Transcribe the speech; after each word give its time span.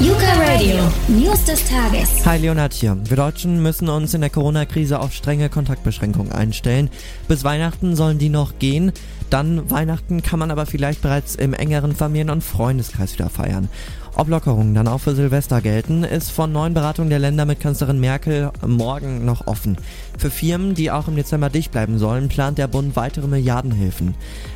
Yuka 0.00 0.32
Radio, 0.44 0.76
News 1.06 1.44
des 1.44 1.64
Tages. 1.66 2.26
Hi 2.26 2.36
Leonard 2.36 2.72
hier. 2.72 2.98
Wir 3.04 3.16
Deutschen 3.16 3.62
müssen 3.62 3.88
uns 3.88 4.12
in 4.12 4.22
der 4.22 4.30
Corona-Krise 4.30 4.98
auf 4.98 5.12
strenge 5.12 5.48
Kontaktbeschränkungen 5.48 6.32
einstellen. 6.32 6.90
Bis 7.28 7.44
Weihnachten 7.44 7.94
sollen 7.94 8.18
die 8.18 8.28
noch 8.28 8.58
gehen. 8.58 8.92
Dann 9.34 9.68
Weihnachten 9.68 10.22
kann 10.22 10.38
man 10.38 10.52
aber 10.52 10.64
vielleicht 10.64 11.02
bereits 11.02 11.34
im 11.34 11.54
engeren 11.54 11.96
Familien- 11.96 12.30
und 12.30 12.44
Freundeskreis 12.44 13.14
wieder 13.14 13.28
feiern. 13.28 13.68
Ob 14.14 14.28
Lockerungen 14.28 14.76
dann 14.76 14.86
auch 14.86 15.00
für 15.00 15.16
Silvester 15.16 15.60
gelten, 15.60 16.04
ist 16.04 16.30
von 16.30 16.52
neuen 16.52 16.72
Beratungen 16.72 17.10
der 17.10 17.18
Länder 17.18 17.44
mit 17.44 17.58
Kanzlerin 17.58 17.98
Merkel 17.98 18.52
morgen 18.64 19.24
noch 19.24 19.48
offen. 19.48 19.76
Für 20.18 20.30
Firmen, 20.30 20.76
die 20.76 20.92
auch 20.92 21.08
im 21.08 21.16
Dezember 21.16 21.50
dicht 21.50 21.72
bleiben 21.72 21.98
sollen, 21.98 22.28
plant 22.28 22.58
der 22.58 22.68
Bund 22.68 22.94
weitere 22.94 23.26
Milliardenhilfen. 23.26 24.14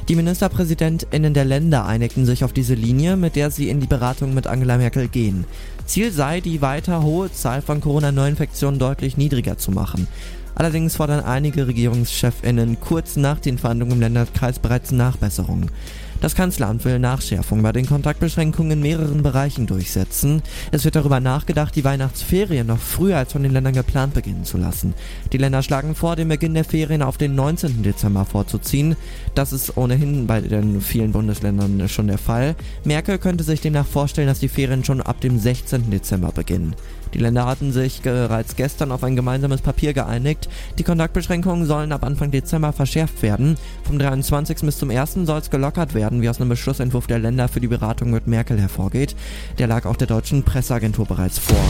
Die 0.08 0.14
Ministerpräsidentinnen 0.14 1.34
der 1.34 1.44
Länder 1.44 1.84
einigten 1.84 2.24
sich 2.24 2.44
auf 2.44 2.52
diese 2.52 2.74
Linie, 2.74 3.16
mit 3.16 3.34
der 3.34 3.50
sie 3.50 3.70
in 3.70 3.80
die 3.80 3.88
Beratung 3.88 4.32
mit 4.32 4.46
Angela 4.46 4.78
Merkel 4.78 5.08
gehen. 5.08 5.44
Ziel 5.86 6.12
sei, 6.12 6.40
die 6.40 6.62
weiter 6.62 7.02
hohe 7.02 7.32
Zahl 7.32 7.62
von 7.62 7.80
Corona-Neuinfektionen 7.80 8.78
deutlich 8.78 9.16
niedriger 9.16 9.58
zu 9.58 9.72
machen. 9.72 10.06
Allerdings 10.58 10.96
fordern 10.96 11.24
einige 11.24 11.68
Regierungschefinnen 11.68 12.80
kurz 12.80 13.14
nach 13.14 13.38
den 13.38 13.58
Verhandlungen 13.58 13.92
im 13.92 14.00
Länderkreis 14.00 14.58
bereits 14.58 14.90
Nachbesserungen. 14.90 15.70
Das 16.20 16.34
Kanzleramt 16.34 16.84
will 16.84 16.98
Nachschärfung 16.98 17.62
bei 17.62 17.70
den 17.70 17.86
Kontaktbeschränkungen 17.86 18.72
in 18.72 18.80
mehreren 18.80 19.22
Bereichen 19.22 19.68
durchsetzen. 19.68 20.42
Es 20.72 20.84
wird 20.84 20.96
darüber 20.96 21.20
nachgedacht, 21.20 21.76
die 21.76 21.84
Weihnachtsferien 21.84 22.66
noch 22.66 22.80
früher 22.80 23.18
als 23.18 23.32
von 23.32 23.44
den 23.44 23.52
Ländern 23.52 23.74
geplant 23.74 24.14
beginnen 24.14 24.44
zu 24.44 24.58
lassen. 24.58 24.94
Die 25.32 25.38
Länder 25.38 25.62
schlagen 25.62 25.94
vor, 25.94 26.16
den 26.16 26.26
Beginn 26.26 26.54
der 26.54 26.64
Ferien 26.64 27.02
auf 27.02 27.18
den 27.18 27.36
19. 27.36 27.84
Dezember 27.84 28.24
vorzuziehen. 28.24 28.96
Das 29.36 29.52
ist 29.52 29.76
ohnehin 29.76 30.26
bei 30.26 30.40
den 30.40 30.80
vielen 30.80 31.12
Bundesländern 31.12 31.88
schon 31.88 32.08
der 32.08 32.18
Fall. 32.18 32.56
Merkel 32.82 33.18
könnte 33.18 33.44
sich 33.44 33.60
demnach 33.60 33.86
vorstellen, 33.86 34.26
dass 34.26 34.40
die 34.40 34.48
Ferien 34.48 34.84
schon 34.84 35.00
ab 35.00 35.20
dem 35.20 35.38
16. 35.38 35.88
Dezember 35.88 36.32
beginnen. 36.32 36.74
Die 37.14 37.18
Länder 37.18 37.46
hatten 37.46 37.72
sich 37.72 38.02
bereits 38.02 38.56
gestern 38.56 38.92
auf 38.92 39.02
ein 39.02 39.16
gemeinsames 39.16 39.60
Papier 39.60 39.92
geeinigt. 39.92 40.48
Die 40.78 40.82
Kontaktbeschränkungen 40.82 41.66
sollen 41.66 41.92
ab 41.92 42.04
Anfang 42.04 42.30
Dezember 42.30 42.72
verschärft 42.72 43.22
werden. 43.22 43.56
Vom 43.84 43.98
23. 43.98 44.58
bis 44.60 44.78
zum 44.78 44.90
1. 44.90 45.14
soll 45.24 45.38
es 45.38 45.50
gelockert 45.50 45.94
werden, 45.94 46.22
wie 46.22 46.28
aus 46.28 46.40
einem 46.40 46.50
Beschlussentwurf 46.50 47.06
der 47.06 47.18
Länder 47.18 47.48
für 47.48 47.60
die 47.60 47.68
Beratung 47.68 48.10
mit 48.10 48.26
Merkel 48.26 48.60
hervorgeht. 48.60 49.16
Der 49.58 49.66
lag 49.66 49.86
auch 49.86 49.96
der 49.96 50.06
deutschen 50.06 50.42
Presseagentur 50.42 51.06
bereits 51.06 51.38
vor. 51.38 51.64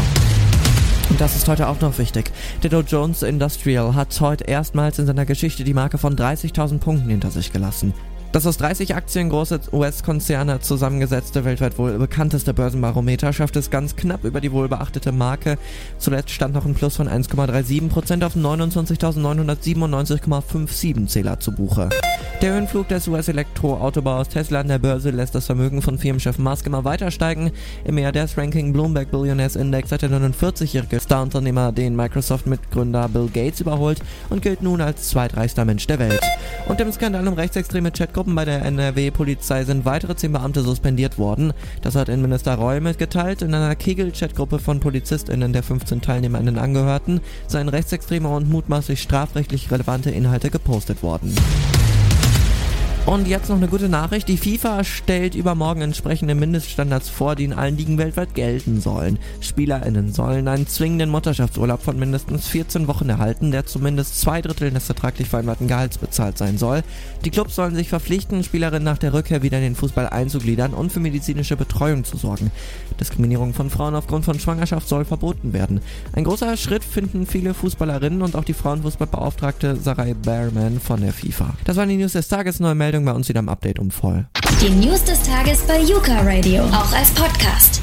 Und 1.10 1.20
das 1.20 1.36
ist 1.36 1.48
heute 1.48 1.68
auch 1.68 1.80
noch 1.80 1.98
wichtig. 1.98 2.30
Der 2.62 2.70
Dow 2.70 2.82
Jones 2.82 3.22
Industrial 3.22 3.94
hat 3.94 4.20
heute 4.20 4.44
erstmals 4.44 4.98
in 4.98 5.06
seiner 5.06 5.24
Geschichte 5.24 5.64
die 5.64 5.74
Marke 5.74 5.96
von 5.96 6.16
30.000 6.16 6.78
Punkten 6.78 7.08
hinter 7.08 7.30
sich 7.30 7.52
gelassen. 7.52 7.94
Das 8.30 8.46
aus 8.46 8.58
30 8.58 8.94
Aktien 8.94 9.30
große 9.30 9.58
US-Konzerne 9.72 10.60
zusammengesetzte, 10.60 11.46
weltweit 11.46 11.78
wohl 11.78 11.98
bekannteste 11.98 12.52
Börsenbarometer 12.52 13.32
schafft 13.32 13.56
es 13.56 13.70
ganz 13.70 13.96
knapp 13.96 14.24
über 14.24 14.42
die 14.42 14.52
wohlbeachtete 14.52 15.12
Marke. 15.12 15.56
Zuletzt 15.98 16.28
stand 16.30 16.52
noch 16.52 16.66
ein 16.66 16.74
Plus 16.74 16.96
von 16.96 17.08
1,37% 17.08 18.26
auf 18.26 18.36
29.997,57 18.36 21.06
Zähler 21.06 21.40
zu 21.40 21.52
Buche. 21.52 21.88
Der 22.40 22.52
Höhenflug 22.52 22.86
des 22.86 23.08
US-Elektroautobaus 23.08 24.28
Tesla 24.28 24.60
an 24.60 24.68
der 24.68 24.78
Börse 24.78 25.10
lässt 25.10 25.34
das 25.34 25.46
Vermögen 25.46 25.82
von 25.82 25.98
Firmenchef 25.98 26.38
Musk 26.38 26.68
immer 26.68 26.84
weiter 26.84 27.10
steigen. 27.10 27.50
Im 27.84 27.96
Milliardärs-Ranking 27.96 28.72
Bloomberg 28.72 29.10
Billionaires 29.10 29.56
Index 29.56 29.90
hat 29.90 30.02
der 30.02 30.10
49-jährige 30.10 31.00
Star-Unternehmer 31.00 31.72
den 31.72 31.96
Microsoft-Mitgründer 31.96 33.08
Bill 33.08 33.26
Gates 33.26 33.60
überholt 33.60 34.00
und 34.30 34.40
gilt 34.40 34.62
nun 34.62 34.80
als 34.80 35.08
zweitreichster 35.08 35.64
Mensch 35.64 35.88
der 35.88 35.98
Welt. 35.98 36.20
Und 36.68 36.80
im 36.80 36.92
Skandal 36.92 37.26
um 37.26 37.34
rechtsextreme 37.34 37.90
Chatgruppen 37.90 38.36
bei 38.36 38.44
der 38.44 38.64
NRW-Polizei 38.64 39.64
sind 39.64 39.84
weitere 39.84 40.14
zehn 40.14 40.30
Beamte 40.30 40.60
suspendiert 40.60 41.18
worden. 41.18 41.52
Das 41.82 41.96
hat 41.96 42.08
Innenminister 42.08 42.54
Reul 42.54 42.80
mitgeteilt. 42.80 43.42
In 43.42 43.52
einer 43.52 43.74
Kegel-Chatgruppe 43.74 44.60
von 44.60 44.78
PolizistInnen 44.78 45.52
der 45.52 45.64
15 45.64 46.02
Teilnehmerinnen 46.02 46.58
angehörten, 46.58 47.20
seien 47.48 47.68
rechtsextreme 47.68 48.28
und 48.28 48.48
mutmaßlich 48.48 49.02
strafrechtlich 49.02 49.72
relevante 49.72 50.12
Inhalte 50.12 50.50
gepostet 50.50 51.02
worden. 51.02 51.34
Und 53.08 53.26
jetzt 53.26 53.48
noch 53.48 53.56
eine 53.56 53.68
gute 53.68 53.88
Nachricht. 53.88 54.28
Die 54.28 54.36
FIFA 54.36 54.84
stellt 54.84 55.34
übermorgen 55.34 55.80
entsprechende 55.80 56.34
Mindeststandards 56.34 57.08
vor, 57.08 57.36
die 57.36 57.44
in 57.44 57.54
allen 57.54 57.78
Ligen 57.78 57.96
weltweit 57.96 58.34
gelten 58.34 58.82
sollen. 58.82 59.18
SpielerInnen 59.40 60.12
sollen 60.12 60.46
einen 60.46 60.66
zwingenden 60.66 61.08
Mutterschaftsurlaub 61.08 61.80
von 61.80 61.98
mindestens 61.98 62.48
14 62.48 62.86
Wochen 62.86 63.08
erhalten, 63.08 63.50
der 63.50 63.64
zumindest 63.64 64.20
zwei 64.20 64.42
Drittel 64.42 64.70
des 64.72 64.84
vertraglich 64.84 65.30
vereinbarten 65.30 65.68
Gehalts 65.68 65.96
bezahlt 65.96 66.36
sein 66.36 66.58
soll. 66.58 66.82
Die 67.24 67.30
Clubs 67.30 67.54
sollen 67.54 67.74
sich 67.74 67.88
verpflichten, 67.88 68.44
Spielerinnen 68.44 68.84
nach 68.84 68.98
der 68.98 69.14
Rückkehr 69.14 69.42
wieder 69.42 69.56
in 69.56 69.64
den 69.64 69.74
Fußball 69.74 70.10
einzugliedern 70.10 70.74
und 70.74 70.92
für 70.92 71.00
medizinische 71.00 71.56
Betreuung 71.56 72.04
zu 72.04 72.18
sorgen. 72.18 72.50
Diskriminierung 73.00 73.54
von 73.54 73.70
Frauen 73.70 73.94
aufgrund 73.94 74.26
von 74.26 74.38
Schwangerschaft 74.38 74.86
soll 74.86 75.06
verboten 75.06 75.54
werden. 75.54 75.80
Ein 76.12 76.24
großer 76.24 76.58
Schritt 76.58 76.84
finden 76.84 77.26
viele 77.26 77.54
Fußballerinnen 77.54 78.20
und 78.20 78.36
auch 78.36 78.44
die 78.44 78.52
Frauenfußballbeauftragte 78.52 79.76
Sarai 79.76 80.12
Behrman 80.12 80.78
von 80.78 81.00
der 81.00 81.14
FIFA. 81.14 81.54
Das 81.64 81.78
waren 81.78 81.88
die 81.88 81.96
News 81.96 82.12
des 82.12 82.28
Tages. 82.28 82.60
Neue 82.60 82.74
Meldung 82.98 83.04
bei 83.04 83.12
uns 83.12 83.28
wieder 83.28 83.40
im 83.40 83.48
Update 83.48 83.78
um 83.78 83.90
voll. 83.90 84.26
Die 84.60 84.70
News 84.70 85.04
des 85.04 85.22
Tages 85.22 85.60
bei 85.66 85.80
Yuka 85.80 86.20
Radio, 86.22 86.64
auch 86.64 86.92
als 86.92 87.10
Podcast. 87.12 87.80